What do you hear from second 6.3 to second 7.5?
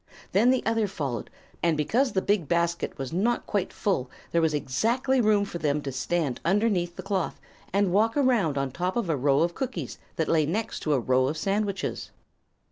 underneath the cloth